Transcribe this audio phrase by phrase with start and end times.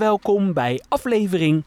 [0.00, 1.62] welkom bij aflevering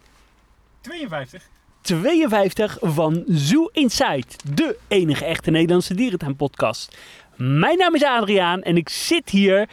[0.82, 1.50] 52.
[1.82, 6.98] 52 van Zoo Inside, de enige echte Nederlandse dierentuinpodcast.
[7.36, 9.70] Mijn naam is Adriaan en ik zit hier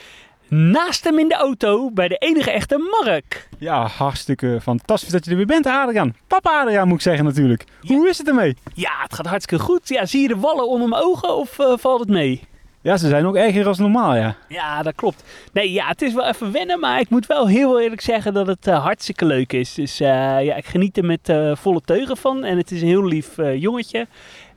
[0.49, 3.49] naast hem in de auto bij de enige echte Mark.
[3.59, 6.17] Ja, hartstikke fantastisch dat je er weer bent, Adriaan.
[6.27, 7.65] Papa Adriaan moet ik zeggen natuurlijk.
[7.81, 8.57] Hoe is het ermee?
[8.75, 9.89] Ja, het gaat hartstikke goed.
[9.89, 12.49] Ja, zie je de wallen onder mijn ogen of eh, valt het mee?
[12.83, 14.37] Ja, ze zijn ook erger als normaal, ja.
[14.49, 15.25] Ja, dat klopt.
[15.53, 18.47] Nee, ja, het is wel even wennen, maar ik moet wel heel eerlijk zeggen dat
[18.47, 19.75] het eh, hartstikke leuk is.
[19.75, 20.09] Dus eh,
[20.45, 23.37] ja, ik geniet er met eh, volle teugen van en het is een heel lief
[23.55, 24.07] jongetje.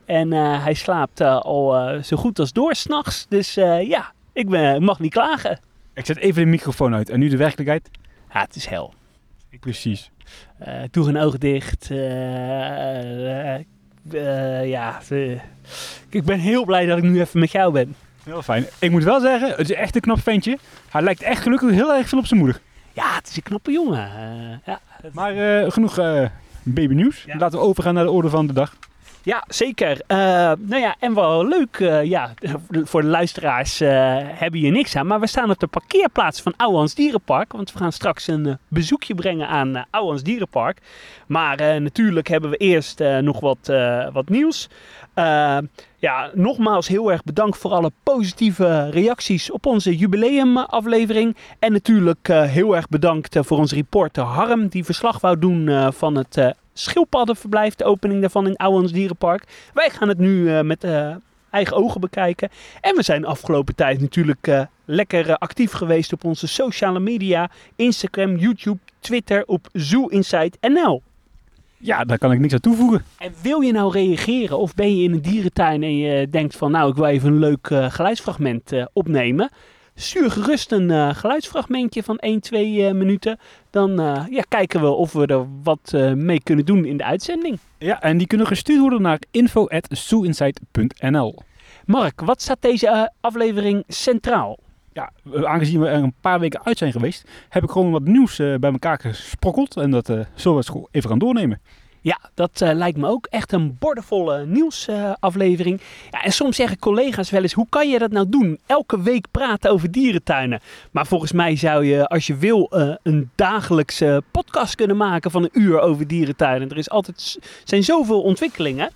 [0.04, 3.26] En hij slaapt al zo goed als door s'nachts.
[3.28, 5.60] Dus ja, ik ben, mag niet klagen.
[5.94, 7.10] Ik zet even de microfoon uit.
[7.10, 7.90] En nu de werkelijkheid?
[8.32, 8.94] Ja, het is hel.
[9.60, 10.10] Precies.
[10.90, 11.86] Doe een oog dicht.
[14.64, 15.00] ja,
[16.10, 17.94] ik ben heel blij dat ik nu even met jou ben.
[18.24, 18.66] Heel fijn.
[18.78, 20.58] Ik moet wel zeggen, het is echt een knap ventje.
[20.90, 22.60] Hij lijkt echt gelukkig heel erg veel op zijn moeder.
[22.92, 23.98] Ja, het is een knappe jongen.
[24.04, 24.80] Eh, ja,
[25.12, 26.24] Maar eh, genoeg eh
[26.62, 27.24] babynieuws.
[27.26, 27.36] Ja.
[27.38, 28.76] Laten we overgaan naar de orde van de dag.
[29.22, 30.00] Ja, zeker.
[30.06, 30.16] Eh,
[30.58, 32.34] nou ja, en wel leuk, eh, ja,
[32.70, 35.06] voor de luisteraars eh, hebben hier niks aan.
[35.06, 37.52] Maar we staan op de parkeerplaats van Ouwans Dierenpark.
[37.52, 40.78] Want we gaan straks een bezoekje brengen aan uh, Ouwans Dierenpark.
[41.26, 44.68] Maar eh, natuurlijk hebben we eerst eh, nog wat, eh, wat nieuws.
[46.04, 51.36] Ja, nogmaals heel erg bedankt voor alle positieve reacties op onze jubileumaflevering.
[51.58, 55.68] En natuurlijk eh, heel erg bedankt eh, voor onze reporter Harm, die verslag wou doen
[55.68, 59.44] eh, van het schildpaddenverblijf, de opening daarvan in Ouwans Dierenpark.
[59.74, 60.86] Wij gaan het nu met
[61.50, 62.48] eigen ogen bekijken.
[62.80, 67.50] En we zijn de afgelopen tijd natuurlijk lekker actief geweest op onze sociale media.
[67.76, 71.02] Instagram, YouTube, Twitter, op Zoo Inside NL.
[71.84, 73.04] Ja, daar kan ik niks aan toevoegen.
[73.18, 76.70] En wil je nou reageren of ben je in een dierentuin en je denkt van
[76.70, 79.50] nou ik wil even een leuk eh, geluidsfragment eh, opnemen.
[79.94, 83.38] Stuur gerust een eh, geluidsfragmentje van 1, 2 eh, minuten.
[83.70, 83.90] Dan
[84.30, 87.58] ja, kijken we of we er wat mee kunnen doen in de uitzending.
[87.78, 91.42] Ja, en die kunnen gestuurd worden naar info.zooinsight.nl.
[91.84, 94.58] Mark, wat staat deze aflevering centraal?
[94.94, 95.10] Ja,
[95.44, 98.54] aangezien we er een paar weken uit zijn geweest, heb ik gewoon wat nieuws eh,
[98.54, 99.76] bij elkaar gesprokkeld.
[99.76, 101.60] En dat eh, zullen we even gaan doornemen.
[102.00, 105.80] Ja, dat eh, lijkt me ook echt een bordevolle nieuwsaflevering.
[106.10, 108.58] ja, en soms zeggen collega's wel eens, hoe kan je dat nou doen?
[108.66, 110.60] Elke week praten over dierentuinen.
[110.90, 112.66] Maar volgens mij zou je, als je wil,
[113.02, 116.70] een dagelijkse podcast kunnen maken van een uur over dierentuinen.
[116.70, 118.90] Er is altijd, zijn zoveel ontwikkelingen.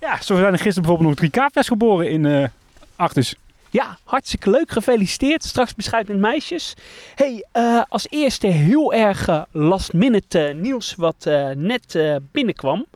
[0.00, 2.50] Ja, zo zijn er gisteren bijvoorbeeld nog drie kaapjes geboren in
[2.96, 3.36] Artis.
[3.70, 4.70] Ja, hartstikke leuk.
[4.70, 5.44] Gefeliciteerd.
[5.44, 6.74] Straks beschuit met meisjes.
[7.14, 11.24] hey, eh, als eerste heel erg eh, last minute eh, nieuws wat
[11.56, 11.98] net
[12.32, 12.86] binnenkwam.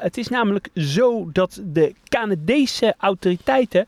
[0.00, 3.86] Het is namelijk zo dat de Canadese autoriteiten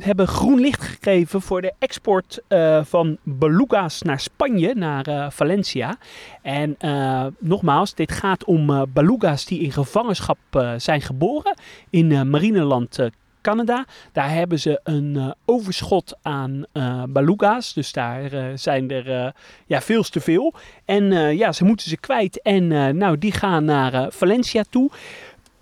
[0.00, 2.40] hebben groen licht gegeven voor de export
[2.82, 5.96] van beluga's naar Spanje, naar Valencia.
[6.42, 6.76] En
[7.38, 10.38] nogmaals, dit gaat om beluga's die in gevangenschap
[10.76, 11.56] zijn geboren
[11.90, 12.98] in marineland
[13.44, 13.84] Canada.
[14.12, 16.64] Daar hebben ze een eh, overschot aan
[17.08, 17.72] beluga's.
[17.72, 19.34] Dus daar eh, zijn er
[19.66, 20.54] ja, veel te veel.
[20.84, 22.42] En ja, ze moeten ze kwijt.
[22.42, 24.90] En nou, die gaan naar Valencia toe.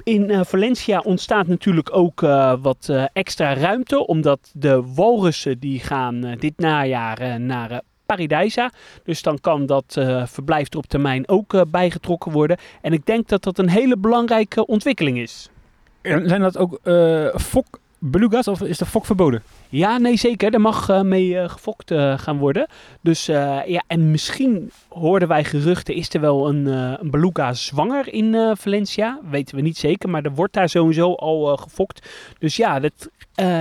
[0.02, 2.20] In Valencia ontstaat natuurlijk ook
[2.60, 4.06] wat extra ruimte.
[4.06, 8.70] Omdat de walrussen die gaan dit najaar naar Paradijsa.
[9.04, 12.56] Dus dan kan dat verblijf er op termijn ook bijgetrokken worden.
[12.80, 15.51] En ik denk dat dat een hele belangrijke ontwikkeling is.
[16.02, 19.42] En zijn dat ook eh fok beluga's of is de fok verboden?
[19.68, 20.54] Ja, nee, zeker.
[20.54, 22.66] Er mag eh, mee eh, gefokt eh, gaan worden.
[23.00, 28.56] Dus ja, en misschien hoorden wij geruchten, is er wel een, een beluga zwanger in
[28.56, 29.20] Valencia?
[29.30, 32.08] Weten we niet zeker, maar er wordt daar sowieso al gefokt.
[32.38, 33.10] Dus ja, dat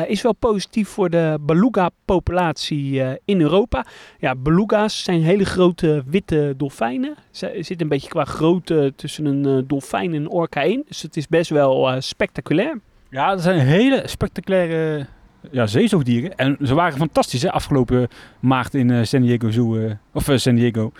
[0.07, 3.85] is wel positief voor de beluga-populatie in Europa.
[4.19, 7.15] Ja, beluga's zijn hele grote witte dolfijnen.
[7.31, 10.83] Ze zit een beetje qua grootte tussen een dolfijn en een orka in.
[10.87, 12.79] Dus het is best wel spectaculair.
[13.11, 15.05] Ja, dat zijn hele spectaculaire
[15.51, 16.35] ja, zeezoogdieren.
[16.37, 18.07] En ze waren fantastisch hè, afgelopen
[18.39, 19.77] maart in eh, San Diego Zoo.
[19.77, 20.91] eh, of eh, San Diego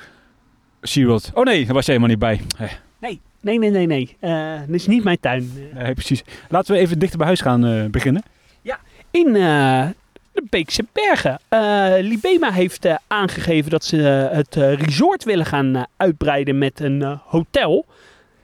[0.82, 1.32] SeaWorld.
[1.34, 2.66] Oh nee, daar was jij helemaal niet bij.
[2.68, 3.88] Eh, Nee, nee, nee, nee.
[3.88, 4.18] nee.
[4.68, 5.52] Dit is niet mijn tuin.
[5.74, 6.24] Nee, precies.
[6.50, 8.24] Laten we even dichter bij huis gaan beginnen.
[9.12, 9.88] in eh,
[10.34, 11.40] de Beekse Bergen.
[12.08, 13.98] Libema heeft aangegeven dat ze
[14.32, 17.86] het resort willen gaan uitbreiden met een hotel.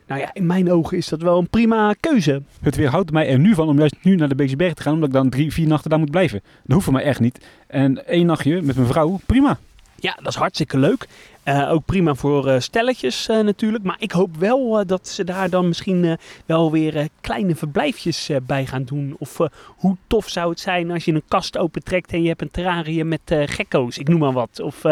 [0.08, 2.42] Nou ja, in mijn ogen is dat wel een prima keuze.
[2.62, 4.94] Het weerhoudt mij er nu van om juist nu naar de Beekse Bergen te gaan.
[4.94, 6.42] Omdat ik dan drie, vier nachten daar moet blijven.
[6.44, 7.46] Dat hoeft voor mij echt niet.
[7.68, 9.58] En één nachtje met mijn vrouw, prima.
[10.00, 11.08] Ja, dat is hartstikke leuk.
[11.46, 13.84] Uh, ook prima voor uh, stelletjes uh, natuurlijk.
[13.84, 18.84] Maar ik hoop wel dat ze daar dan misschien wel weer kleine verblijfjes bij gaan
[18.84, 19.16] doen.
[19.20, 22.52] Of hoe tof zou het zijn als je een kast opentrekt en je hebt een
[22.52, 23.98] terrarium met gekko's.
[23.98, 24.60] Ik noem maar wat.
[24.60, 24.84] Of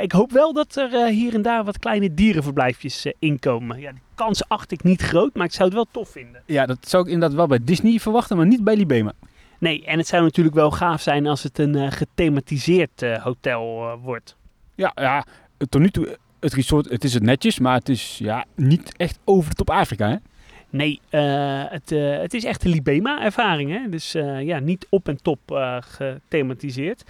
[0.00, 3.80] ik hoop wel dat er hier en daar wat kleine dierenverblijfjes inkomen.
[3.80, 6.42] Ja, die kans acht ik niet groot, maar ik zou het wel tof vinden.
[6.46, 9.12] Ja, dat zou ik inderdaad wel bij Disney verwachten, maar niet bij Libema.
[9.60, 14.36] Nee, en het zou natuurlijk wel gaaf zijn als het een gethematiseerd hotel wordt.
[14.74, 15.24] Ja, ja,
[15.68, 19.18] tot nu toe, het resort, het is het netjes, maar het is ja, niet echt
[19.24, 20.16] over de top Afrika, hè?
[20.72, 23.90] Nee, uh, het, uh, het is echt een Libema-ervaring.
[23.90, 25.38] Dus uh, ja, niet op en top
[25.80, 27.02] gethematiseerd.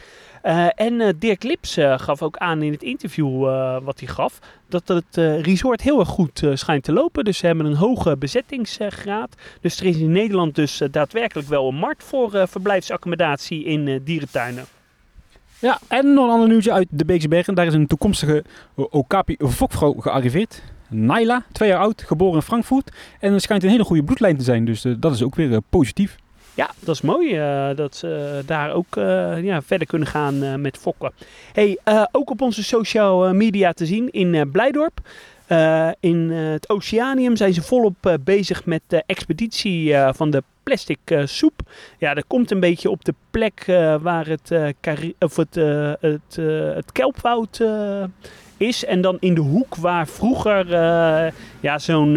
[0.74, 3.42] en Dirk Lips gaf ook aan in het interview
[3.82, 4.38] wat hij gaf...
[4.68, 7.24] dat het resort heel erg goed schijnt te lopen.
[7.24, 9.34] Dus ze hebben een hoge bezettingsgraad.
[9.60, 14.64] Dus er is in Nederland dus daadwerkelijk wel een markt voor verblijfsaccommodatie in dierentuinen.
[15.58, 17.54] Ja, en nog een ander nieuwtje uit de Beekse Bergen.
[17.54, 20.62] Daar is een toekomstige Okapi fokvrouw gearriveerd.
[20.90, 22.90] Naila, twee jaar oud, geboren in Frankfurt.
[23.20, 25.50] En er schijnt een hele goede bloedlijn te zijn, dus uh, dat is ook weer
[25.50, 26.16] uh, positief.
[26.54, 28.94] Ja, dat is mooi uh, dat ze daar ook
[29.42, 31.12] ja, verder kunnen gaan met fokken.
[31.52, 31.78] Hey,
[32.12, 35.00] ook op onze social media te zien in Blijdorp.
[36.00, 41.60] in het Oceanium zijn ze volop bezig met de expeditie van de plastic soep.
[41.98, 43.64] Ja, dat komt een beetje op de plek
[44.00, 44.52] waar het,
[45.18, 45.54] of het,
[46.00, 46.36] het,
[46.74, 47.60] het kelpwoud
[48.60, 48.84] is.
[48.84, 50.68] En dan in de hoek waar vroeger
[51.60, 52.14] ja, zo'n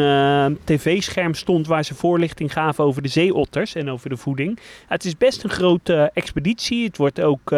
[0.63, 4.59] tv-scherm stond waar ze voorlichting gaven over de zeeotters en over de voeding.
[4.87, 6.85] het is best een grote expeditie.
[6.85, 7.55] Het wordt ook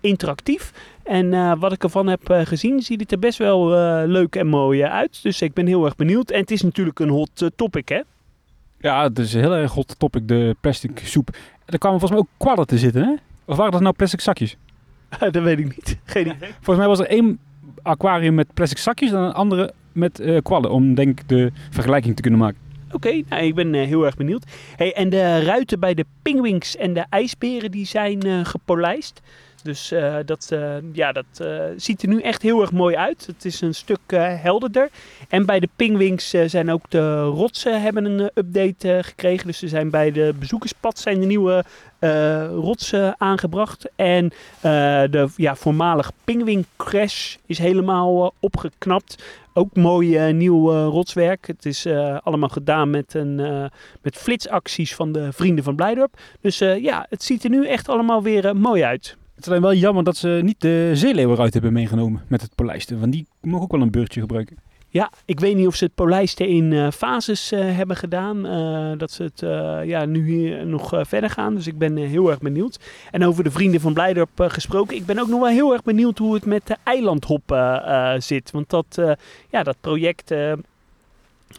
[0.00, 0.72] interactief.
[1.02, 3.68] En wat ik ervan heb gezien, ziet het er best wel
[4.06, 5.22] leuk en mooi uit.
[5.22, 6.30] Dus ik ben heel erg benieuwd.
[6.30, 8.00] En het is natuurlijk een hot topic, hè?
[8.82, 11.36] Ja, het is heel erg hot topic, de plastic soep.
[11.66, 13.14] Er kwamen volgens mij ook kwallen te zitten, hè?
[13.44, 14.56] Of waren dat nou plastic zakjes?
[15.18, 15.98] dat weet ik niet.
[16.04, 16.50] Geen idee.
[16.54, 17.38] Volgens mij was er één
[17.82, 20.70] aquarium met plastic zakjes en een andere met uh, kwallen.
[20.70, 22.58] Om denk ik de vergelijking te kunnen maken.
[22.92, 24.44] Oké, nou, ik ben uh, heel erg benieuwd.
[24.76, 29.20] Hey, en de ruiten bij de pingwings en de ijsberen die zijn uh, gepolijst.
[29.62, 33.26] Dus uh, dat, uh, ja, dat uh, ziet er nu echt heel erg mooi uit.
[33.26, 34.88] Het is een stuk helderder.
[35.28, 39.46] En bij de pingwings zijn ook de rotsen hebben een update gekregen.
[39.46, 41.64] Dus er zijn bij de bezoekerspad zijn de nieuwe
[42.50, 43.90] rotsen aangebracht.
[43.96, 49.24] En de ja, voormalige pingwing-crash is helemaal opgeknapt.
[49.52, 51.46] Ook mooi nieuw rotswerk.
[51.46, 51.86] Het is
[52.22, 53.34] allemaal gedaan met, een,
[54.02, 56.16] met flitsacties van de Vrienden van Blijdorp.
[56.40, 59.16] Dus ja, het ziet er nu echt allemaal weer mooi uit.
[59.44, 63.00] Het is wel jammer dat ze niet de zeeleeuwen uit hebben meegenomen met het polijsten.
[63.00, 64.56] Want die mogen ook wel een beurtje gebruiken.
[64.88, 68.46] Ja, ik weet niet of ze het polijsten in uh, fases uh, hebben gedaan.
[68.46, 69.40] Uh, dat ze het
[69.88, 71.54] ja, nu hier nog verder gaan.
[71.54, 72.78] Dus ik ben heel erg benieuwd.
[73.10, 74.96] En over de vrienden van Blijdorp gesproken.
[74.96, 78.50] Ik ben ook nog wel heel erg benieuwd hoe het met de eilandhoppen zit.
[78.50, 79.16] Want dat,
[79.50, 80.34] ja, dat project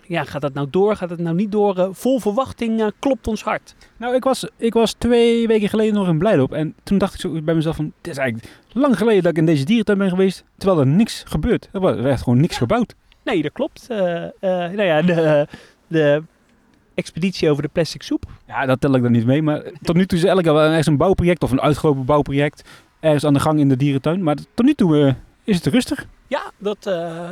[0.08, 0.96] ja, gaat dat nou door?
[0.96, 1.78] Gaat het nou niet door?
[1.78, 3.76] Uh, vol verwachting uh, klopt ons hart.
[3.98, 6.52] Nou, ik was, ik was twee weken geleden nog in Blijdorp.
[6.52, 7.94] En toen dacht ik zo bij mezelf van...
[7.98, 10.44] Het is eigenlijk lang geleden dat ik in deze dierentuin ben geweest.
[10.58, 11.70] Terwijl er niks gebeurt.
[11.72, 12.96] Er werd gewoon niks gebouwd.
[13.24, 13.88] Nee, dat klopt.
[13.92, 13.98] Uh,
[14.40, 15.48] nou ja, de,
[15.88, 16.24] de
[16.94, 18.26] expeditie over de plastic soep.
[18.48, 19.42] Ja, dat tel ik dan niet mee.
[19.42, 22.70] Maar tot nu toe is elke wel ergens een bouwproject of een uitgelopen bouwproject.
[23.00, 24.24] Ergens aan de gang in de dierentuin.
[24.24, 26.06] Maar tot nu toe is het rustig.
[26.28, 26.78] Ja, dat,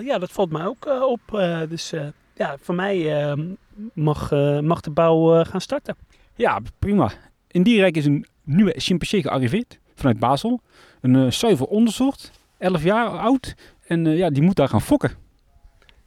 [0.03, 1.21] ja, dat valt mij ook op.
[1.69, 1.93] dus
[2.35, 3.45] ja, voor mij uh,
[3.93, 5.95] mag, uh, mag de bouw uh, gaan starten.
[6.35, 7.11] Ja, prima.
[7.47, 10.61] In Dierrijk is een nieuwe chimpansee gearriveerd vanuit Basel.
[11.01, 13.55] Een zuiver ondersoort, 11 jaar oud.
[13.87, 15.11] En ja, die moet daar gaan fokken.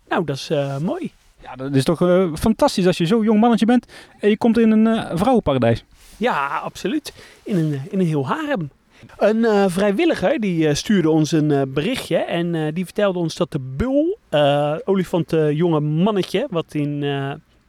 [0.09, 0.51] Nou, dat is
[0.81, 1.13] mooi.
[1.43, 1.99] Ja, dat is toch
[2.35, 3.87] fantastisch als je zo'n jong mannetje bent
[4.21, 5.85] en je komt in een vrouwenparadijs.
[6.17, 7.13] Ja, absoluut.
[7.43, 8.71] In een, in een heel harem.
[9.17, 14.19] Een uh, vrijwilliger die stuurde ons een berichtje en die vertelde ons dat de bul,
[14.85, 17.05] olifantenjonge mannetje wat in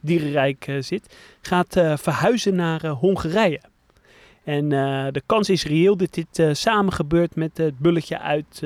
[0.00, 3.60] dierenrijk zit, gaat verhuizen naar Hongarije.
[4.44, 4.68] En
[5.12, 8.62] de kans is reëel dat dit samen gebeurt met het bulletje uit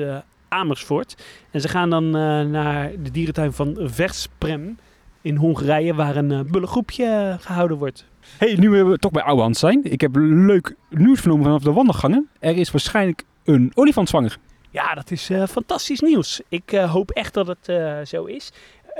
[0.49, 1.23] Amersfoort.
[1.51, 2.09] En ze gaan dan
[2.51, 4.77] naar de dierentuin van Versprem
[5.21, 8.05] in Hongarije, waar een bullengroepje gehouden wordt.
[8.37, 9.79] Hey, nu we toch bij Ouwehand zijn.
[9.83, 12.29] Ik heb leuk nieuws vernomen vanaf de wandelgangen.
[12.39, 14.37] Er is waarschijnlijk een olifant zwanger.
[14.71, 16.41] Ja, dat is uh, fantastisch nieuws.
[16.49, 18.51] Ik uh, hoop echt dat het uh, zo is.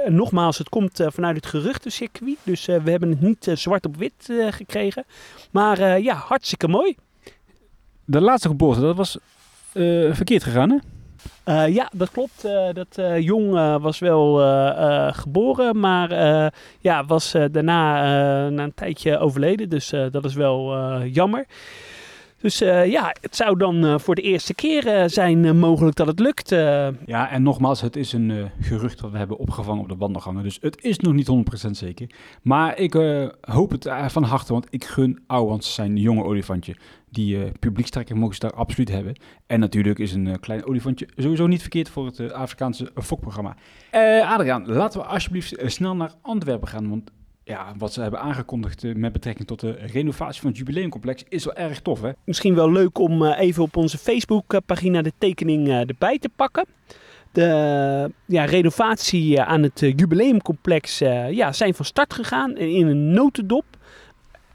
[0.07, 2.37] nogmaals, het komt vanuit het geruchtencircuit.
[2.43, 5.05] Dus we hebben het niet zwart op wit gekregen.
[5.51, 6.95] Maar ja, hartstikke mooi.
[8.05, 9.17] De laatste geboorte, dat was
[10.13, 10.77] verkeerd gegaan hè?
[11.45, 12.45] Uh, ja, dat klopt.
[12.45, 13.51] Uh, dat uh, jong
[13.81, 14.35] was wel
[15.13, 16.09] geboren, maar
[16.79, 19.69] ja, was daarna na een tijdje overleden.
[19.69, 20.75] Dus dat is wel
[21.05, 21.45] jammer.
[22.41, 26.07] Dus eh, ja, het zou dan eh, voor de eerste keer eh, zijn mogelijk dat
[26.07, 26.49] het lukt.
[27.05, 30.43] Ja, en nogmaals, het is een gerucht dat we hebben opgevangen op de wandelgangen.
[30.43, 31.29] Dus het is nog niet
[31.67, 32.09] 100% zeker.
[32.41, 32.93] Maar ik
[33.41, 36.75] hoop het van harte, want ik gun Ouwans zijn jonge olifantje.
[37.09, 39.15] Die publiekstrekker mogen ze daar absoluut hebben.
[39.47, 43.55] En natuurlijk is een klein olifantje sowieso niet verkeerd voor het Afrikaanse fokprogramma.
[44.23, 46.89] Adriaan, laten we alsjeblieft snel naar Antwerpen gaan.
[46.89, 47.11] Want
[47.43, 51.45] ja, wat ze hebben aangekondigd eh, met betrekking tot de renovatie van het jubileumcomplex is
[51.45, 52.11] wel erg tof, hè?
[52.23, 56.65] Misschien wel leuk om eh, even op onze Facebookpagina de tekening eh, erbij te pakken.
[57.31, 60.97] De ja, renovatie aan het jubileumcomplex
[61.29, 63.65] ja, zijn van start gegaan in een notendop.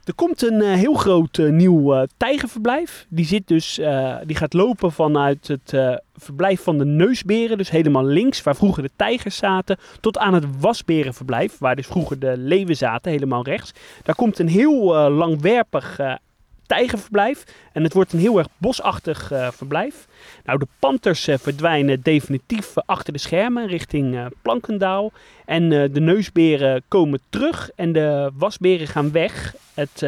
[0.07, 3.07] Er komt een eh, heel groot eh, nieuw eh, tijgerverblijf.
[3.09, 3.81] Die, zit dus,
[4.25, 8.91] die gaat lopen vanuit het verblijf van de neusberen, dus helemaal links, waar vroeger de
[8.97, 13.73] tijgers zaten, tot aan het wasberenverblijf, waar dus vroeger de leeuwen zaten, helemaal rechts.
[14.03, 15.99] Daar komt een heel langwerpig
[16.67, 20.07] tijgerverblijf en het wordt een heel erg bosachtig eh, verblijf.
[20.45, 25.13] Nou, de panters eh, verdwijnen definitief eh, achter de schermen richting Plankendaal.
[25.45, 29.55] En de neusberen komen terug en de wasberen gaan weg.
[29.75, 30.07] Het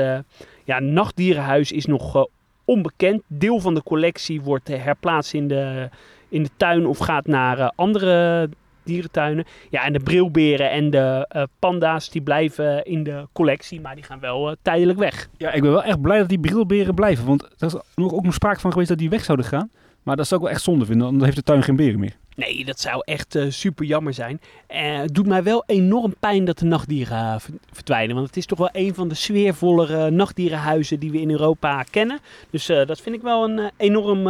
[0.64, 2.26] ja, nachtdierenhuis is nog
[2.64, 3.22] onbekend.
[3.26, 5.88] Deel van de collectie wordt herplaatst in de,
[6.28, 8.48] in de tuin of gaat naar andere
[8.88, 9.44] dierentuinen.
[9.70, 14.04] Ja, en de brilberen en de eh, panda's die blijven in de collectie, maar die
[14.04, 15.28] gaan wel eh, tijdelijk weg.
[15.36, 17.26] Ja, ik ben wel echt blij dat die brilberen blijven.
[17.26, 19.70] Want er is nog, ook nog sprake van geweest dat die weg zouden gaan.
[20.02, 22.00] Maar dat zou ik wel echt zonde vinden, want dan heeft de tuin geen beren
[22.00, 22.16] meer.
[22.38, 24.40] Nee, dat zou echt eh, super jammer zijn.
[24.66, 28.14] Eh, het doet mij wel enorm pijn dat de nachtdieren eh, ver- verdwijnen.
[28.14, 32.18] Want het is toch wel een van de sfeervollere nachtdierenhuizen die we in Europa kennen.
[32.50, 34.26] Dus dat vind ik wel een enorm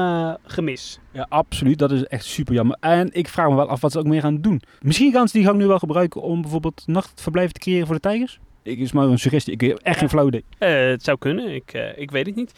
[0.46, 0.98] gemis.
[1.12, 1.78] Ja, absoluut.
[1.78, 2.76] Dat is echt super jammer.
[2.80, 4.62] En ik vraag me wel af wat ze ook meer gaan doen.
[4.80, 8.00] Misschien gaan ze die gang nu wel gebruiken om bijvoorbeeld nachtverblijven te creëren voor de
[8.00, 8.38] tijgers.
[8.68, 9.52] Ik is maar een suggestie.
[9.52, 10.44] Ik heb echt geen flauw idee.
[10.58, 12.52] Eh, het zou kunnen, ik, eh, ik weet het niet.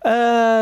[0.00, 0.12] Eh,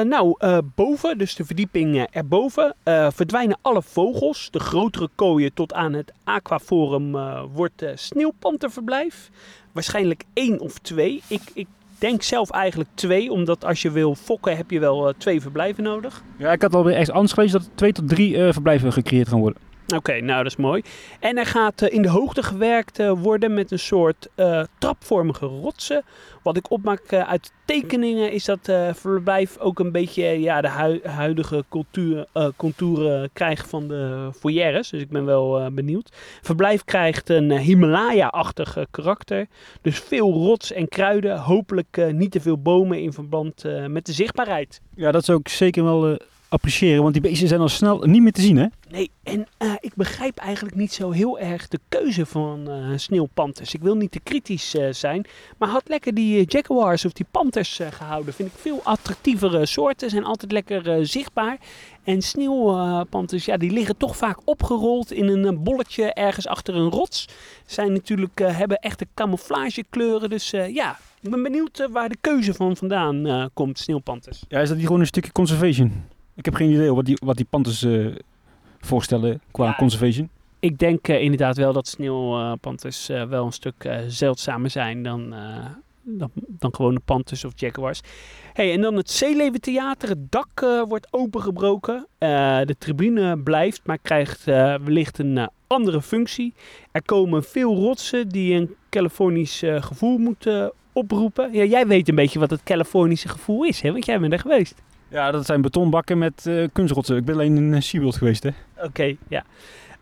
[0.01, 0.35] nou,
[0.75, 2.75] boven, dus de verdieping erboven,
[3.09, 4.49] verdwijnen alle vogels.
[4.51, 7.13] De grotere kooien tot aan het aquaforum
[7.53, 9.31] wordt sneeuwpanterverblijf.
[9.73, 11.23] Waarschijnlijk één of twee.
[11.27, 11.67] Ik, ik
[11.99, 16.23] denk zelf eigenlijk twee, omdat als je wil fokken heb je wel twee verblijven nodig.
[16.37, 19.41] Ja, ik had alweer ergens anders gelezen dat er twee tot drie verblijven gecreëerd gaan
[19.41, 19.72] worden.
[19.93, 20.83] Oké, nou dat is mooi.
[21.21, 25.47] En er gaat eh, in de hoogte gewerkt eh, worden met een soort eh, trapvormige
[25.47, 26.05] rotsen.
[26.43, 31.65] Wat ik opmaak uit tekeningen is dat verblijf ook een beetje ja, de hui- huidige
[31.69, 34.91] cultuur, contouren krijgt van de foyeres.
[34.91, 36.17] Dus ik ben wel benieuwd.
[36.43, 39.47] Verblijf krijgt een Himalaya-achtig karakter.
[39.83, 41.39] Dus veel rots en kruiden.
[41.39, 44.81] Hopelijk niet te veel bomen in verband met de zichtbaarheid.
[44.95, 46.17] Ja, dat zou ik zeker wel
[46.53, 48.67] appreciëren, want die beesten zijn al snel niet meer te zien, hè?
[48.91, 53.75] Nee, en eh, ik begrijp eigenlijk niet zo heel erg de keuze van eh sneeuwpanters.
[53.75, 55.27] Ik wil niet te kritisch eh, zijn,
[55.59, 58.35] maar had lekker die jaguars of die panters eh, gehouden.
[58.35, 61.59] Vind ik veel attractievere soorten, zijn altijd lekker zichtbaar.
[62.05, 67.29] En sneeuwpanters, ja, die liggen toch vaak opgerold in een bolletje ergens achter een rots.
[67.67, 70.99] Zijn natuurlijk, hebben echte camouflagekleuren, dus ja...
[71.21, 74.45] Ik ben benieuwd waar de keuze van vandaan komt, sneeuwpanters.
[74.49, 76.05] Ja, is dat hier gewoon een stukje conservation?
[76.35, 78.07] Ik heb geen idee wat die, wat die panthers eh,
[78.81, 80.29] voorstellen qua Ja, conservation.
[80.59, 85.35] Ik denk eh, inderdaad wel dat sneeuwpanters eh, wel een stuk zeldzamer zijn dan,
[86.03, 88.01] dan, dan gewone panters of jaguars.
[88.53, 90.09] Hey, en dan het Zeeleventheater.
[90.09, 92.07] Het dak wordt opengebroken.
[92.19, 96.55] De tribune blijft, maar krijgt wellicht een andere functie.
[96.93, 101.53] Er komen veel rotsen die een Californisch gevoel moeten oproepen.
[101.53, 103.93] Ja, jij weet een beetje wat het Californische gevoel is, hè?
[103.93, 104.83] want jij bent er geweest.
[105.13, 107.17] Ja, dat zijn betonbakken met eh kunstrotsen.
[107.17, 108.51] Ik ben alleen in uh, SeaWorld geweest, hè?
[108.85, 109.45] Oké, ja.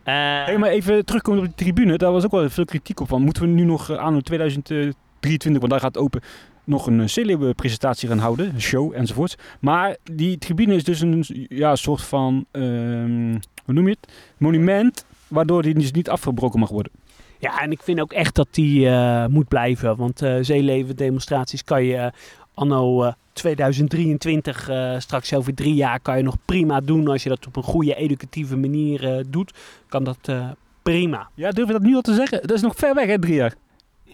[0.03, 1.99] Eh, Hey, maar even terugkomen op die tribune.
[1.99, 3.23] Daar was ook wel veel kritiek op van.
[3.23, 6.21] Moeten we nu nog uh, aan 2023, want daar gaat open,
[6.65, 9.37] nog een uh, presentatie gaan houden, een show enzovoorts.
[9.61, 14.13] Maar die tribune is dus een ja, soort van, um, hoe noem je het?
[14.37, 16.93] Monument, waardoor die dus niet afgebroken mag worden.
[17.39, 19.97] Ja, en ik vind ook echt dat die uh, moet blijven.
[19.97, 22.07] Want uh, zeeleven demonstraties kan je uh,
[22.55, 27.09] anno uh, 2023, uh, straks over drie jaar, kan je nog prima doen.
[27.09, 30.51] Als je dat op een goede educatieve manier uh, doet, kan dat uh,
[30.83, 31.29] prima.
[31.35, 32.41] Ja, durf je dat nu al te zeggen?
[32.41, 33.55] Dat is nog ver weg, hè, drie jaar?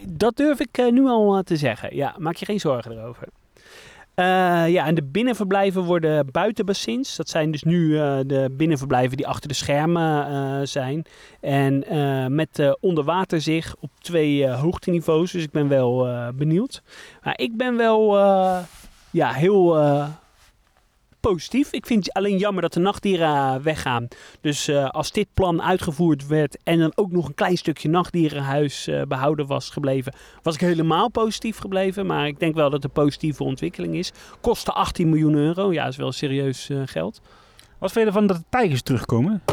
[0.09, 1.95] Dat durf ik nu al te zeggen.
[1.95, 3.27] Ja, maak je geen zorgen erover.
[4.71, 7.15] Ja, en de binnenverblijven worden buitenbassins.
[7.15, 7.91] Dat zijn dus nu
[8.25, 11.05] de binnenverblijven die achter de schermen zijn.
[11.41, 11.83] En
[12.35, 15.31] met onderwaterzicht op twee hoogteniveaus.
[15.31, 16.81] Dus ik ben wel benieuwd.
[17.23, 18.17] Maar ik ben wel
[19.11, 19.75] ja, heel
[21.19, 21.71] positief.
[21.71, 24.07] Ik vind het alleen jammer dat de nachtdieren eh, weggaan.
[24.41, 28.87] Dus eh, als dit plan uitgevoerd werd en dan ook nog een klein stukje nachtdierenhuis
[28.87, 32.05] eh, behouden was gebleven, was ik helemaal positief gebleven.
[32.05, 34.11] Maar ik denk wel dat het een positieve ontwikkeling is.
[34.41, 35.73] Kostte 18 miljoen euro.
[35.73, 37.21] Ja, is wel serieus eh, geld.
[37.77, 39.43] Wat vind je ervan dat de tijgers terugkomen?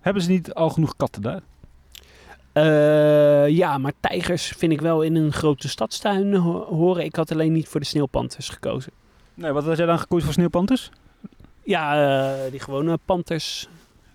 [0.00, 1.40] Hebben ze niet al genoeg katten daar?
[2.56, 7.04] Eh, ja, maar tijgers vind ik wel in een grote stadstuin ho- horen.
[7.04, 8.92] Ik had alleen niet voor de sneeuwpanters gekozen.
[9.34, 10.90] Nee, wat had jij dan gekozen voor sneeuwpanters?
[11.64, 11.94] Ja,
[12.44, 13.68] eh, die gewone panters.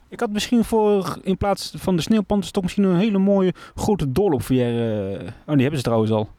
[0.10, 4.12] Ik had misschien voor, in plaats van de sneeuwpanters, toch misschien een hele mooie grote
[4.12, 5.13] doorloopverrière.
[5.45, 6.29] Oh, die hebben ze trouwens al.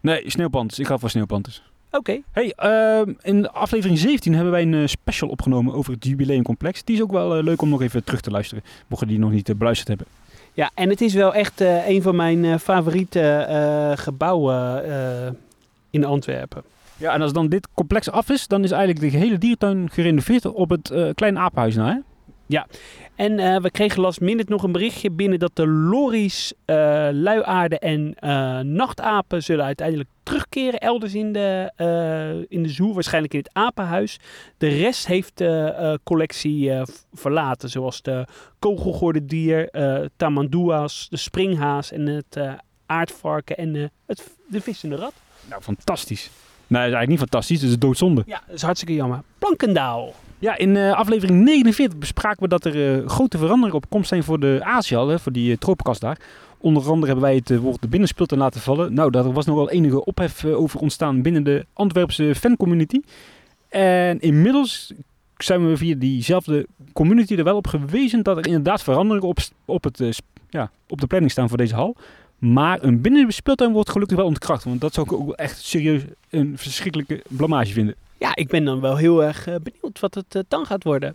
[0.00, 0.78] Nee, sneeuwpanters.
[0.78, 1.62] Ik ga voor sneeuwpanters.
[1.90, 2.20] Oké.
[2.32, 6.84] Hey, ehm, in aflevering 17 hebben wij een eh, special opgenomen over het jubileumcomplex.
[6.84, 9.18] Die is ook wel eh, leuk om nog even terug te luisteren, mocht je die
[9.18, 10.06] nog niet eh, beluisterd hebben.
[10.60, 14.84] Ja, en het is wel echt eh, een van mijn eh, favoriete eh, gebouwen
[15.90, 16.62] in Antwerpen.
[16.96, 20.46] Ja, en als dan dit complex af is, dan is eigenlijk de gehele dierentuin gerenoveerd
[20.46, 21.98] op het kleine apenhuis na, hè?
[23.14, 27.78] En eh, we kregen last minute nog een berichtje binnen dat de lorries, eh, luiaarden
[27.78, 31.72] en eh, nachtapen zullen uiteindelijk terugkeren elders in de,
[32.48, 34.18] in de zoo, waarschijnlijk in het apenhuis.
[34.58, 36.72] De rest heeft de collectie
[37.12, 38.26] verlaten, zoals de
[38.58, 42.38] kogelgordendier, eh tamandua's, de springhaas en het
[42.86, 45.14] aardvarken en het, de vissende rat.
[45.48, 46.30] Nou, fantastisch.
[46.70, 48.22] Nee, dat is eigenlijk niet fantastisch, het is doodzonde.
[48.26, 49.22] Ja, dat is hartstikke jammer.
[49.38, 50.14] Plankendaal.
[50.38, 54.22] Ja, in eh, aflevering 49 bespraken we dat er eh, grote veranderingen op komst zijn
[54.22, 56.18] voor de hè, voor die uh, tropenkast daar.
[56.62, 58.94] Onder andere hebben wij het eh, woord de binnenspeeltuin laten vallen.
[58.94, 63.00] Nou, daar was nog wel enige ophef eh, over ontstaan binnen de Antwerpse fancommunity.
[63.68, 64.92] En inmiddels
[65.36, 69.84] zijn we via diezelfde community er wel op gewezen dat er inderdaad veranderingen op, op,
[69.84, 70.08] het, eh,
[70.48, 71.96] ja, op de planning staan voor deze hal.
[72.40, 74.64] Maar een binnenspeeltuin wordt gelukkig wel ontkracht.
[74.64, 77.94] Want dat zou ik ook echt serieus een verschrikkelijke blamage vinden.
[78.18, 81.14] Ja, ik ben dan wel heel erg eh, benieuwd wat het eh, dan gaat worden.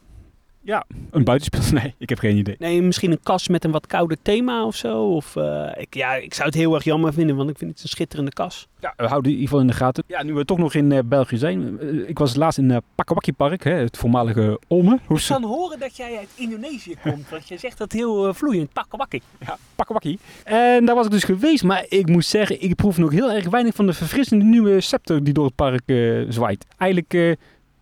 [1.12, 1.62] Een buitenspel?
[1.82, 2.56] Nee, ik heb geen idee.
[2.60, 5.04] Nee, misschien een kas met een wat kouder thema of zo.
[5.04, 7.84] Of, eh, ik, ja, ik zou het heel erg jammer vinden, want ik vind het
[7.84, 8.68] een schitterende kas.
[8.80, 10.04] Ja, we houden in ieder geval in de gaten.
[10.08, 11.80] Ja, nu we toch nog in eh, België zijn.
[11.80, 15.00] eh, ik was laatst in uh, Pakawaki Park, hè, het voormalige Olme.
[15.06, 18.74] Hoe Ik kan horen dat jij uit Indonesië komt, want je zegt dat heel vloeiend.
[18.74, 19.22] Pakawakkie.
[19.46, 20.18] Ja, Pakawaki.
[20.44, 23.50] En daar was ik dus geweest, maar ik moet zeggen, ik proef nog heel erg
[23.50, 25.84] weinig van de verfrissende nieuwe scepter die door het park
[26.30, 26.66] zwaait.
[26.78, 27.32] Eigenlijk, eh,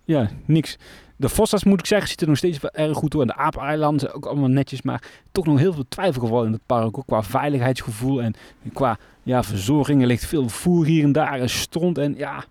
[0.06, 0.78] ja, niks.
[1.24, 3.22] De Fossas, moet ik zeggen, ziet er nog steeds erg goed door.
[3.22, 6.66] En de Apeneilanden zijn ook allemaal netjes, maar toch nog heel veel twijfelgevallen in het
[6.66, 6.98] park.
[6.98, 8.34] Ook qua veiligheidsgevoel en
[8.74, 10.02] qua ja, verzorging.
[10.02, 11.98] Er ligt veel voer hier en daar en stront.
[11.98, 12.44] En ja,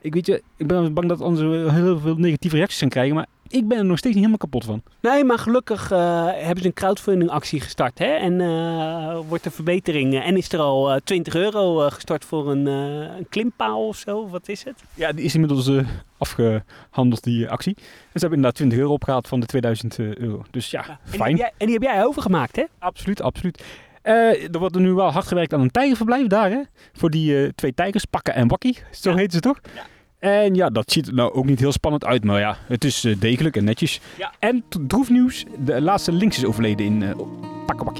[0.00, 3.14] ik weet je, ik ben bang dat anders heel veel negatieve reacties gaan krijgen.
[3.14, 4.82] Maar ik ben er nog steeds niet helemaal kapot van.
[5.00, 7.98] Nee, maar gelukkig eh, hebben ze een crowdfunding actie gestart.
[7.98, 8.04] Hè?
[8.06, 10.14] En eh, wordt er verbetering.
[10.14, 14.28] eh, en is er al eh, 20 euro gestort voor een, een klimpaal of zo?
[14.28, 14.74] Wat is het?
[14.94, 15.86] Ja, die is inmiddels eh,
[16.18, 17.74] afgehandeld, die actie.
[17.76, 20.42] En ze hebben inderdaad 20 euro opgehaald van de 2000 euro.
[20.50, 21.36] Dus ja, En fijn.
[21.36, 22.64] jij, en die heb jij overgemaakt, hè?
[22.78, 23.64] Absoluut, absoluut.
[24.02, 26.60] Er wordt er nu wel hard gewerkt aan een tijgerverblijf daar, hè?
[26.92, 28.78] Voor die twee tijgers, Pakken en Wakkie.
[28.90, 29.16] Zo Ja.
[29.16, 29.58] heten ze toch?
[29.74, 29.82] Ja.
[30.22, 33.04] En ja, dat ziet er nou ook niet heel spannend uit, maar ja, het is
[33.04, 34.00] eh, degelijk en netjes.
[34.18, 34.32] Ja.
[34.38, 37.10] En t- droef nieuws, de laatste links is overleden in uh,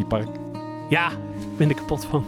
[0.08, 0.26] Park.
[0.88, 1.18] Ja, daar
[1.56, 2.24] ben ik kapot van.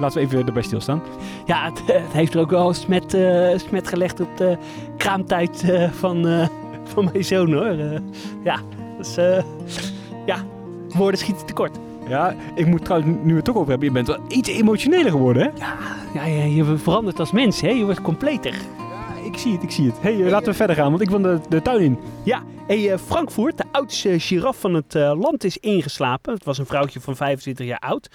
[0.00, 1.02] Laten we even erbij stilstaan.
[1.46, 4.56] Ja, het, het heeft er ook wel smet, eh smet gelegd op de
[4.96, 6.48] kraamtijd van,
[6.84, 8.00] van mijn zoon hoor.
[8.44, 8.60] Ja,
[8.98, 9.14] dus
[10.26, 10.44] ja,
[10.94, 11.78] woorden schieten tekort.
[12.08, 15.10] Ja, ik moet trouwens, nu we het toch over hebben, je bent wel iets emotioneler
[15.10, 15.48] geworden, hè?
[15.64, 17.68] Ja, ja, je verandert als mens, hè?
[17.68, 18.54] je wordt completer.
[19.26, 20.00] Ik zie het, ik zie het.
[20.00, 21.98] hey, eh, laten we verder gaan, want ik wil de, de tuin in.
[22.24, 26.34] Ja, hey, eh, Frankfurt, de oudste giraf van het eh, land, is ingeslapen.
[26.34, 28.08] Het was een vrouwtje van 25 jaar oud.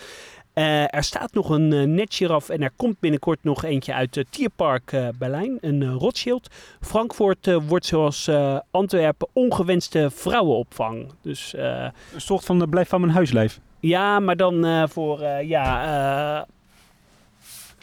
[0.53, 5.11] Er staat nog een uh, netgiraf en er komt binnenkort nog eentje uit het Tierpark
[5.17, 6.47] Berlijn, een Rothschild.
[6.81, 8.29] Frankfurt wordt zoals
[8.71, 11.11] Antwerpen ongewenste vrouwenopvang.
[11.21, 13.59] Dus, een soort van blijf van mijn huislijf.
[13.79, 16.47] Ja, maar dan voor ja,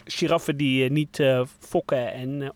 [0.05, 1.23] giraffen die niet
[1.59, 2.53] fokken en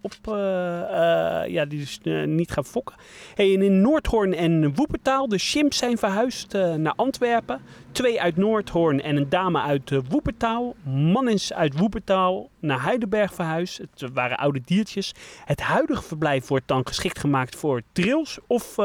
[0.00, 2.96] op, uh, uh, ja, die dus uh, niet gaan fokken.
[3.34, 7.60] Hey, en in Noordhoorn en Woepertaal, de chimps zijn verhuisd naar Antwerpen.
[7.92, 10.76] Twee uit Noordhoorn en een dame uit Woepertaal.
[10.84, 13.78] Man is uit Woepertaal naar Heidelberg verhuisd.
[13.78, 15.14] Het waren oude diertjes.
[15.44, 18.76] Het huidige verblijf wordt dan geschikt gemaakt voor trails of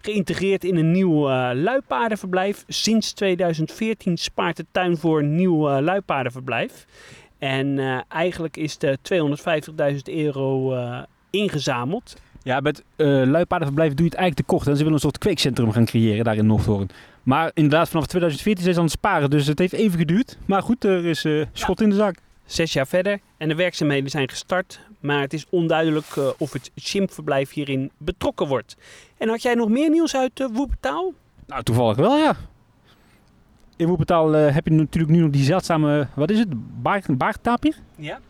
[0.00, 2.64] geïntegreerd in een nieuw luipaardenverblijf.
[2.66, 6.86] Sinds 2014 spaart de tuin voor een nieuw luipaardenverblijf.
[7.38, 8.98] En uh, eigenlijk is de
[10.08, 12.16] 250.000 euro uh, ingezameld.
[12.42, 14.66] Ja, met uh, luipaardenverblijf doe je het eigenlijk te kort.
[14.66, 16.88] En ze willen een soort kweekcentrum gaan creëren daar in Noordhoorn.
[17.22, 19.30] Maar inderdaad, vanaf 2014 zijn ze aan het sparen.
[19.30, 20.38] Dus het heeft even geduurd.
[20.46, 21.84] Maar goed, er is schot ja.
[21.84, 22.18] in de zaak.
[22.46, 24.80] Zes jaar verder en de werkzaamheden zijn gestart.
[25.00, 28.76] Maar het is onduidelijk eh, of het chimpverblijf hierin betrokken wordt.
[29.18, 31.12] En had jij nog meer nieuws uit uh, Woepetaal?
[31.46, 32.36] Nou, toevallig wel, ja.
[33.76, 36.48] In Woepetaal uh, heb je natuurlijk nu nog die zeldzame, wat is het,
[36.82, 37.76] baard, baardtapir?
[37.96, 38.20] Ja.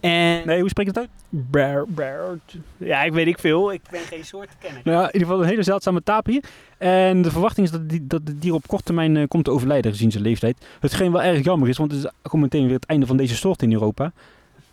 [0.00, 1.42] En Nee, hoe spreek je het uit?
[1.50, 2.38] Brr, brr.
[2.76, 3.72] Ja, ik weet ik veel.
[3.72, 4.80] Ik ben geen soort kenner.
[4.84, 6.44] Nou ja, in ieder geval een hele zeldzame tapir.
[6.78, 9.50] En de verwachting is dat, die, dat het dier op korte termijn uh, komt te
[9.50, 10.66] overlijden gezien zijn leeftijd.
[10.80, 13.36] Hetgeen wel erg jammer is, want het is gewoon meteen weer het einde van deze
[13.36, 14.12] soort in Europa.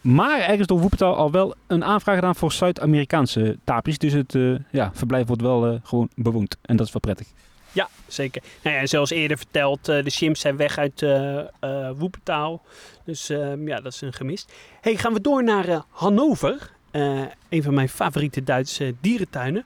[0.01, 3.97] Maar er is door Woepetaal al wel een aanvraag gedaan voor Zuid-Amerikaanse tapirs.
[3.97, 6.57] Dus het uh, ja, verblijf wordt wel uh, gewoon bewoond.
[6.61, 7.27] En dat is wel prettig.
[7.71, 8.41] Ja, zeker.
[8.63, 12.61] Nou ja, zoals eerder verteld, uh, de chimps zijn weg uit uh, uh, Woepetaal.
[13.05, 13.27] Dus
[13.65, 14.53] ja, dat is een gemist.
[14.81, 16.71] Hey, gaan we door naar Hannover.
[17.49, 19.65] een van mijn favoriete Duitse dierentuinen.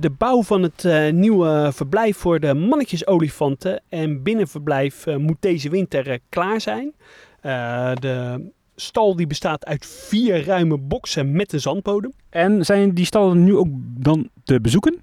[0.00, 6.60] de bouw van het nieuwe verblijf voor de mannetjesolifanten en binnenverblijf moet deze winter klaar
[6.60, 6.92] zijn.
[8.00, 12.12] de stal die bestaat uit vier ruime boksen met een zandbodem.
[12.30, 15.00] En zijn die stallen nu ook dan te bezoeken?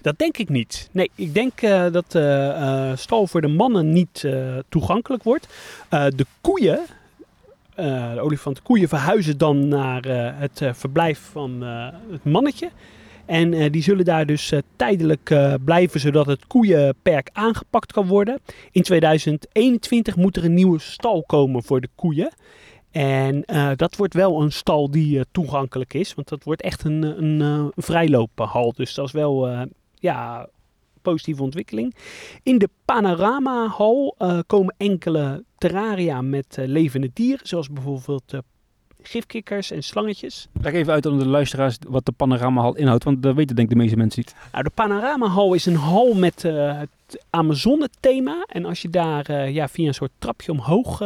[0.00, 0.88] Dat denk ik niet.
[0.92, 4.24] Nee, ik denk uh, dat de uh, stal voor de mannen niet
[4.68, 5.48] toegankelijk wordt.
[5.90, 6.80] de koeien,
[7.74, 10.02] de olifantenkoeien, verhuizen dan naar
[10.38, 11.62] het verblijf van
[12.10, 12.70] het mannetje.
[13.26, 15.34] En die zullen daar dus tijdelijk
[15.64, 18.38] blijven, zodat het koeienperk aangepakt kan worden.
[18.70, 22.32] In 2021 moet er een nieuwe stal komen voor de koeien.
[22.90, 23.44] En
[23.76, 26.14] dat wordt wel een stal die toegankelijk is.
[26.14, 28.72] Want dat wordt echt een, een, vrijloophal.
[28.76, 29.66] Dus dat is wel
[30.00, 30.48] ja,
[31.02, 31.94] positieve ontwikkeling.
[32.42, 37.46] In de Panoramahal komen enkele terraria met levende dieren.
[37.46, 38.32] Zoals bijvoorbeeld
[39.02, 40.48] gifkikkers en slangetjes.
[40.60, 43.04] Leg even uit aan de luisteraars wat de Panoramahal inhoudt.
[43.04, 44.34] Want dat weten denk ik de meeste mensen niet.
[44.52, 48.44] Nou, de Panoramahal is een hal met het Amazone-thema.
[48.48, 51.02] En als je daar ja, via een soort trapje omhoog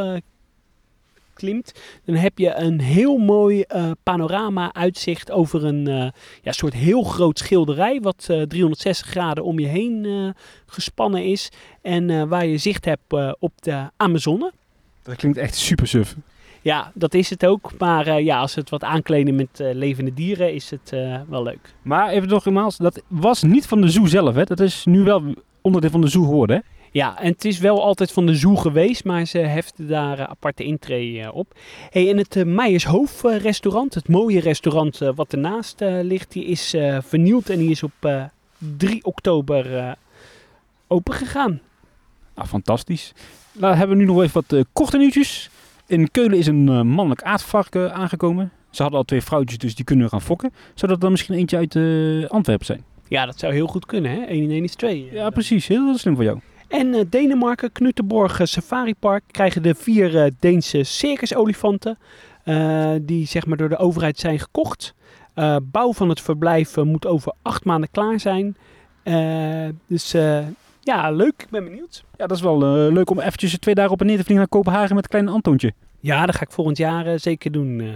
[1.35, 1.73] klimt,
[2.05, 6.09] dan heb je een heel mooi uh, panorama uitzicht over een uh,
[6.43, 10.35] ja, soort heel groot schilderij, wat uh, 360 graden om je heen
[10.67, 11.49] gespannen is.
[11.83, 14.53] En waar je zicht hebt op de Amazone.
[15.03, 16.17] Dat klinkt echt super suf.
[16.63, 17.71] Ja, dat is het ook.
[17.79, 20.91] Maar ja, als we het wat aankleden met levende dieren, is het
[21.29, 21.75] wel leuk.
[21.83, 24.45] Maar even nogmaals, dat was niet van de zoo zelf, hè?
[24.45, 26.63] Dat is nu wel onderdeel van de zoo geworden, hè?
[26.93, 30.25] Ja, en het is wel altijd van de zoo geweest, maar ze heften daar uh,
[30.25, 31.55] aparte intree uh, op.
[31.91, 37.49] Hey, en het uh, Meijershoofd restaurant, het mooie restaurant wat ernaast ligt, die is vernieuwd
[37.49, 38.31] en die is op
[38.77, 39.97] 3 oktober
[40.87, 41.61] open gegaan.
[42.35, 43.13] Ah, fantastisch.
[43.53, 45.51] Dan hebben we nu nog even wat korte nieuwtjes.
[45.87, 48.53] In Keulen is een mannelijk aardvarken aangekomen.
[48.71, 50.53] Ze hadden al twee vrouwtjes, dus die kunnen gaan fokken.
[50.75, 51.77] Zou dat dan misschien eentje uit
[52.31, 52.85] Antwerpen zijn?
[53.09, 54.23] Ja, dat zou heel goed kunnen, hè?
[54.23, 55.09] 1 in 1 is 2.
[55.13, 55.67] Ja, precies.
[55.67, 56.41] Heel slim voor jou.
[56.73, 61.99] En uh, Denemarken, Knuttenborg Safari Park krijgen de vier uh, Deense circusolifanten.
[63.03, 64.95] Die zeg maar door de overheid zijn gekocht.
[65.63, 68.57] bouw van het verblijf moet over acht maanden klaar zijn.
[69.87, 70.11] dus
[70.81, 71.43] ja, leuk.
[71.43, 72.05] Ik ben benieuwd.
[72.17, 72.59] Ja, dat is wel
[72.93, 75.31] leuk om eventjes twee dagen op en neer te vliegen naar Kopenhagen met een kleine
[75.31, 75.73] Antoontje.
[76.01, 77.95] Ja, dat ga ik volgend jaar zeker doen.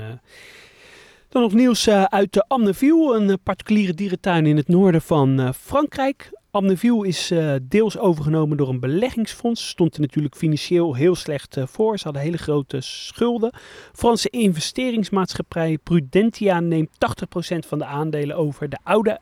[1.29, 6.31] Dan nog nieuws uit de Amneville, een particuliere dierentuin in het noorden van Frankrijk.
[6.57, 9.69] Amneville is uh, deels overgenomen door een beleggingsfonds.
[9.69, 11.99] Stond er natuurlijk financieel heel slecht uh, voor.
[11.99, 13.53] Ze hadden hele grote schulden.
[13.93, 18.69] Franse investeringsmaatschappij Prudentia neemt 80% van de aandelen over.
[18.69, 19.19] De oude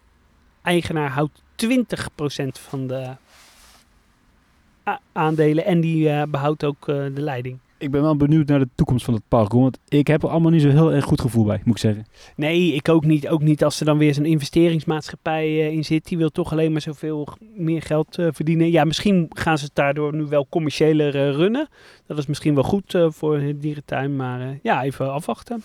[0.62, 1.66] eigenaar houdt 20%
[2.52, 3.16] van de
[5.12, 7.58] aandelen en die uh, behoudt ook de leiding.
[7.84, 9.52] Ik ben wel benieuwd naar de toekomst van het park.
[9.52, 12.06] Want ik heb er allemaal niet zo heel erg goed gevoel bij, moet ik zeggen.
[12.36, 13.28] Nee, ik ook niet.
[13.28, 16.08] Ook niet als er dan weer zo'n investeringsmaatschappij uh, in zit.
[16.08, 18.70] Die wil toch alleen maar zoveel meer geld uh, verdienen.
[18.70, 21.68] Ja, misschien gaan ze het daardoor nu wel commerciëler uh, runnen.
[22.06, 24.16] Dat is misschien wel goed voor de dierentuin.
[24.16, 25.62] Maar ja, even afwachten.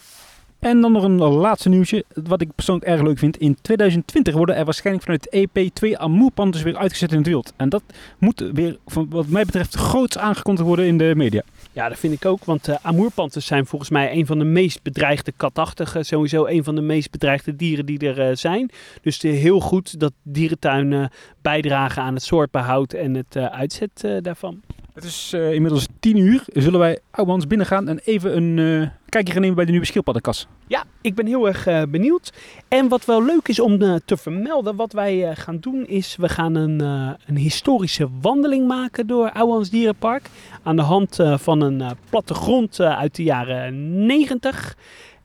[0.59, 3.37] En dan nog een laatste nieuwtje, wat ik persoonlijk erg leuk vind.
[3.37, 7.53] In 2020 worden er waarschijnlijk vanuit EP twee amoerpanthers weer uitgezet in het wild.
[7.55, 7.83] En dat
[8.17, 8.77] moet weer,
[9.09, 11.41] wat mij betreft, groots aangekondigd worden in de media.
[11.71, 15.31] Ja, dat vind ik ook, want uh, zijn volgens mij een van de meest bedreigde
[15.37, 18.69] katachtige, sowieso een van de meest bedreigde dieren die er uh, zijn.
[19.01, 24.61] Dus is heel goed dat dierentuinen bijdragen aan het soortbehoud en het uh, uitzet daarvan.
[24.99, 26.43] Het is uh, inmiddels tien uur.
[26.53, 30.47] Zullen wij Ouwans binnengaan en even een uh, kijkje gaan nemen bij de nieuwe schildpaddenkas?
[30.67, 32.33] Ja, ik ben heel erg uh, benieuwd.
[32.67, 36.55] En wat wel leuk is om te vermelden, wat wij gaan doen, is we gaan
[36.55, 36.79] een,
[37.25, 40.29] een historische wandeling maken door Ouwans Dierenpark.
[40.63, 44.77] Aan de hand van een plattegrond uit de jaren 90.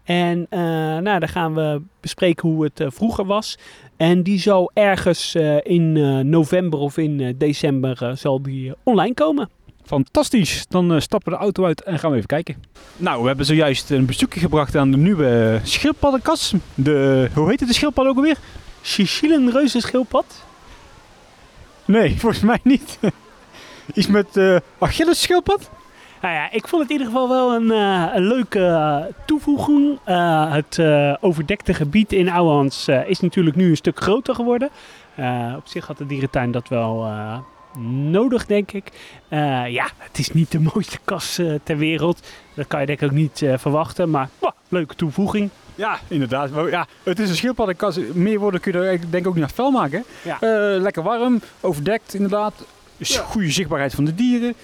[0.05, 0.47] En
[1.03, 3.59] nou, daar gaan we bespreken hoe het vroeger was.
[3.97, 5.93] En die zal ergens in
[6.29, 9.49] november of in december zal die online komen.
[9.85, 10.67] Fantastisch.
[10.69, 12.57] Dan eh, stappen we de auto uit en gaan we even kijken.
[12.97, 16.55] Nou, we hebben zojuist een bezoekje gebracht aan de nieuwe schildpaddenkas.
[16.75, 18.37] De, hoe heet het de schildpad ook alweer?
[18.81, 20.45] Sicilian schildpad?
[21.85, 22.99] Nee, volgens mij niet.
[23.95, 25.71] Iets met uh, Achilles schildpad?
[26.23, 29.99] Nou ja, ik vond het in ieder geval wel een, leuke toevoeging.
[30.51, 30.81] Het
[31.21, 34.71] overdekte gebied in Ouwehans is natuurlijk nu een stuk groter geworden.
[35.57, 37.07] op zich had de dierentuin dat wel
[38.11, 38.85] nodig, denk ik.
[39.69, 42.27] ja, het is niet de mooiste kas ter wereld.
[42.55, 44.11] Dat kan je denk ik ook niet verwachten.
[44.11, 44.29] Maar
[44.69, 45.51] leuke toevoeging.
[45.75, 46.51] Ja, inderdaad.
[46.71, 47.99] Ja, het is een schildpaddenkas.
[48.13, 50.05] Meer woorden kun je er denk ik ook niet naar vuil maken.
[50.23, 50.39] Ja.
[50.79, 52.65] lekker warm, overdekt inderdaad.
[52.97, 53.23] Ja.
[53.23, 54.55] Goede zichtbaarheid van de dieren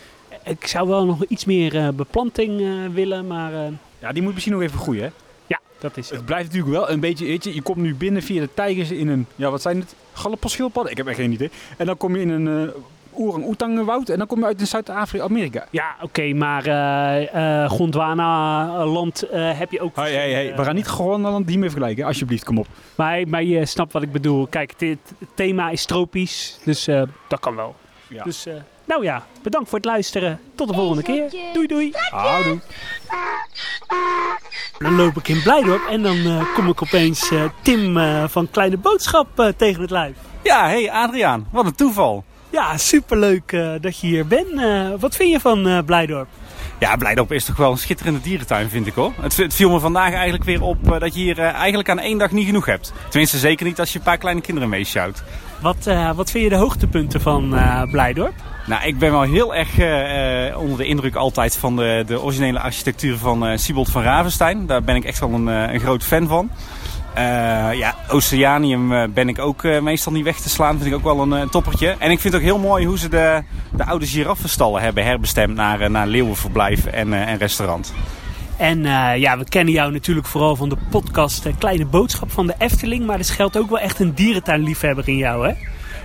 [0.45, 3.53] ik zou wel nog iets meer beplanting willen, maar...
[3.99, 5.11] Ja, die moet misschien nog even groeien, hè?
[5.47, 8.23] Ja, dat is Het blijft natuurlijk wel een beetje, weet je, je komt nu binnen
[8.23, 9.95] via de tijgers in een, ja, wat zijn het?
[10.13, 11.51] Galapagos Ik heb echt geen idee.
[11.77, 12.73] En dan kom je in een
[13.13, 15.67] orang-oetang-woud en dan kom je uit in Zuid-Afrika.
[15.71, 19.97] Ja, oké, okay, maar uh, Gondwana-land heb je ook...
[19.97, 20.57] Hey, hey, hey.
[20.57, 22.67] We gaan niet Gondwana-land die meer vergelijken, alsjeblieft, kom op.
[22.95, 24.47] Maar, maar je snapt wat ik bedoel.
[24.47, 26.85] Kijk, het, het thema is tropisch, dus
[27.29, 27.77] dat kan wel.
[28.09, 28.23] Ja.
[28.23, 28.47] Dus
[28.85, 30.41] nou ja, bedankt voor het luisteren.
[30.55, 31.31] Tot de volgende keer.
[31.53, 31.93] Doei doei.
[32.11, 32.59] Houdoe.
[34.79, 38.51] Dan loop ik in Blijdorp en dan uh, kom ik opeens uh, Tim uh, van
[38.51, 40.17] Kleine Boodschap tegen het lijf.
[40.43, 41.47] Ja, hey Adriaan.
[41.51, 42.25] Wat een toeval.
[42.51, 44.47] Ja, superleuk dat je hier bent.
[45.01, 46.29] wat vind je van Blijdorp?
[46.79, 49.13] Ja, Blijdorp is toch wel een schitterende dierentuin, vind ik hoor.
[49.21, 52.31] Het, het viel me vandaag eigenlijk weer op dat je hier eigenlijk aan één dag
[52.31, 52.93] niet genoeg hebt.
[53.09, 55.23] Tenminste, zeker niet als je een paar kleine kinderen meeschouwt.
[55.61, 57.49] Wat, wat vind je de hoogtepunten van
[57.91, 58.35] Blijdorp?
[58.67, 62.61] Nou, ik ben wel heel erg uh, onder de indruk altijd van de, de originele
[62.61, 64.67] architectuur van uh, Siebold van Ravenstein.
[64.67, 66.51] Daar ben ik echt wel een, een groot fan van.
[67.19, 67.23] Uh,
[67.73, 70.79] ja, Oceanium ben ik ook meestal niet weg te slaan.
[70.79, 71.97] Vind ik ook wel een toppertje.
[71.99, 73.43] En ik vind het ook heel mooi hoe ze de,
[73.73, 77.93] de oude giraffenstallen hebben herbestemd naar, naar leeuwenverblijf en, en restaurant.
[78.57, 78.83] En
[79.19, 83.07] ja, we kennen jou natuurlijk vooral van de podcast Kleine Boodschap van de Efteling.
[83.07, 85.55] Maar er schuilt ook wel echt een dierentuinliefhebber in jou, hè?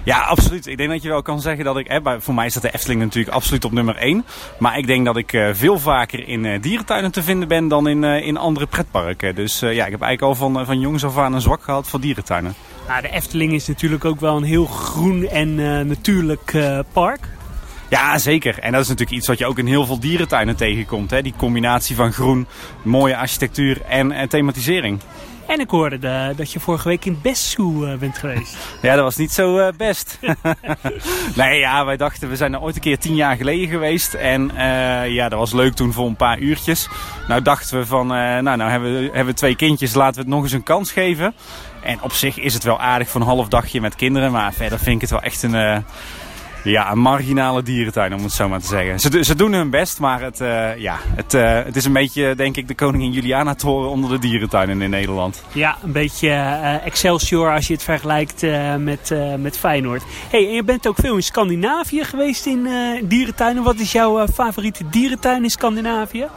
[0.05, 0.67] Ja, absoluut.
[0.67, 1.87] Ik denk dat je wel kan zeggen dat ik...
[1.87, 4.25] Hè, voor mij staat de Efteling natuurlijk absoluut op nummer 1.
[4.59, 7.87] Maar ik denk dat ik uh, veel vaker in uh, dierentuinen te vinden ben dan
[7.87, 9.35] in, uh, in andere pretparken.
[9.35, 11.99] Dus ja, ik heb eigenlijk al van, van jongs af aan een zwak gehad voor
[11.99, 12.53] dierentuinen.
[12.87, 15.55] Nou, de Efteling is natuurlijk ook wel een heel groen en
[15.87, 16.57] natuurlijk
[16.93, 17.27] park.
[17.89, 18.59] Ja, zeker.
[18.59, 21.11] En dat is natuurlijk iets wat je ook in heel veel dierentuinen tegenkomt.
[21.11, 21.21] Hè?
[21.21, 22.47] Die combinatie van groen,
[22.81, 24.99] mooie architectuur en, en thematisering.
[25.47, 28.57] En ik hoorde de, dat je vorige week in Best uh, bent geweest.
[28.81, 30.19] Ja, dat was niet zo uh, best.
[31.35, 34.13] nee, ja, wij dachten, we zijn er ooit een keer tien jaar geleden geweest.
[34.13, 36.89] En uh, ja, dat was leuk toen voor een paar uurtjes.
[37.27, 40.29] Nou dachten we van, nou, nou hebben we, hebben we twee kindjes, laten we het
[40.29, 41.33] nog eens een kans geven.
[41.81, 44.31] En op zich is het wel aardig voor een half dagje met kinderen.
[44.31, 45.83] Maar verder vind ik het wel echt een
[46.71, 48.99] ja, een marginale dierentuin, om het zo maar te zeggen.
[48.99, 52.35] Ze, ze doen hun best, maar het, uh, ja, het, uh, het is een beetje,
[52.35, 55.43] denk ik, de koningin Juliana toren onder de dierentuinen in Nederland.
[55.51, 58.41] Ja, een beetje uh, Excelsior als je het vergelijkt
[58.77, 60.03] met, met Feyenoord.
[60.29, 62.67] hey, en je bent ook veel in Scandinavië geweest in
[63.03, 63.63] dierentuinen.
[63.63, 66.27] Wat is jouw favoriete dierentuin in Scandinavië?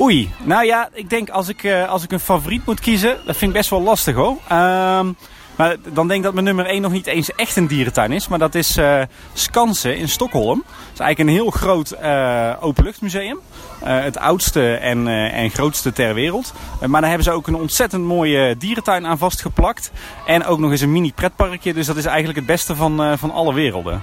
[0.00, 3.50] Oei, nou ja, ik denk als ik, als ik een favoriet moet kiezen, dat vind
[3.50, 4.36] ik best wel lastig hoor.
[4.48, 5.08] Ehm
[5.58, 8.28] maar dan denk ik dat mijn nummer 1 nog niet eens echt een dierentuin is.
[8.28, 10.58] Maar dat is uh, Skansen in Stockholm.
[10.66, 13.38] Het is eigenlijk een heel groot uh, openluchtmuseum.
[13.82, 16.52] Uh, het oudste en, en grootste ter wereld.
[16.86, 19.92] maar daar hebben ze ook een ontzettend mooie dierentuin aan vastgeplakt.
[20.26, 21.74] En ook nog eens een mini pretparkje.
[21.74, 24.02] Dus dat is eigenlijk het beste van, van alle werelden.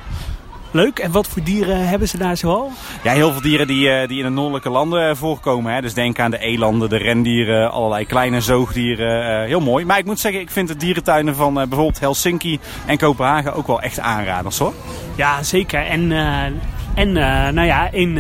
[0.76, 1.00] Leuk.
[1.00, 2.72] En wat voor dieren hebben ze daar zoal?
[3.04, 5.74] Ja, heel veel dieren die, eh, die in de noordelijke landen eh, voorkomen.
[5.74, 5.82] Hè.
[5.82, 9.42] Dus denk aan de elanden, de rendieren, allerlei kleine zoogdieren.
[9.42, 9.86] Uh, heel mooi.
[9.86, 13.68] Maar ik moet zeggen, ik vind de dierentuinen van uh, bijvoorbeeld Helsinki en Kopenhagen ook
[13.68, 14.74] wel echt aanraders hoor.
[15.16, 15.86] Ja, zeker.
[15.86, 16.12] En,
[16.96, 17.12] en
[17.54, 18.20] nou ja, in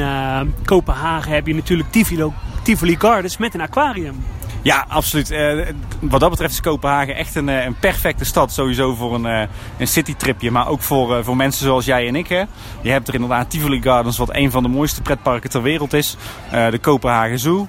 [0.65, 2.31] Kopenhagen heb je natuurlijk Tivoli,
[2.63, 4.23] Tivoli Gardens met een aquarium.
[4.65, 5.31] Ja, absoluut.
[5.31, 5.67] Uh,
[6.01, 8.51] wat dat betreft is Kopenhagen echt een, een perfecte stad.
[8.51, 9.41] Sowieso voor een, uh,
[9.77, 12.27] een citytripje, maar ook voor, voor mensen zoals jij en ik.
[12.27, 12.43] Hè.
[12.81, 16.17] Je hebt er inderdaad Tivoli Gardens, wat een van de mooiste pretparken ter wereld is.
[16.49, 17.67] de Kopenhagen Zoo,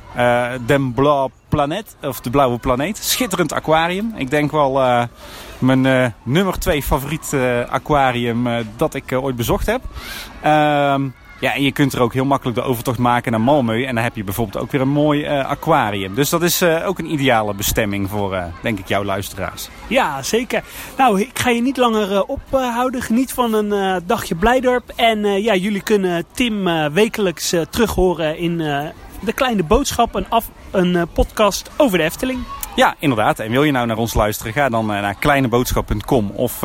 [0.67, 2.99] Den Blauw Planet, of de Blauwe Planeet.
[2.99, 4.15] Schitterend aquarium.
[4.17, 5.09] Ik denk wel
[5.59, 7.37] mijn nummer twee favoriet
[7.69, 9.83] aquarium dat ik ooit bezocht heb.
[11.41, 13.87] Ja, en je kunt er ook heel makkelijk de overtocht maken naar Malmö.
[13.87, 16.15] En dan heb je bijvoorbeeld ook weer een mooi uh, aquarium.
[16.15, 19.69] Dus dat is uh, ook een ideale bestemming voor, uh, denk ik, jouw luisteraars.
[19.87, 20.65] Ja, zeker.
[20.97, 23.03] Nou, ik ga je niet langer ophouden.
[23.03, 24.93] Geniet van een dagje Blijdorp.
[24.97, 28.59] En ja, jullie kunnen Tim wekelijks terug horen in
[29.21, 30.15] De Kleine Boodschap.
[30.15, 32.39] Een, af, een podcast over de Efteling.
[32.77, 33.39] Ja, inderdaad.
[33.39, 36.31] En wil je nou naar ons luisteren, ga dan naar kleineboodschap.com.
[36.31, 36.63] Of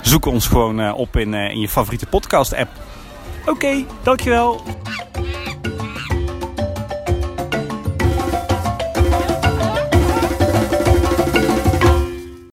[0.00, 2.70] zoek ons gewoon op in, in je favoriete podcast app.
[3.50, 4.60] Oké, dankjewel.